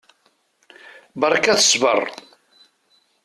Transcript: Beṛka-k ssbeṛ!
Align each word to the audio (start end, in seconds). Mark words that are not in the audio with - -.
Beṛka-k 1.19 1.59
ssbeṛ! 1.61 2.01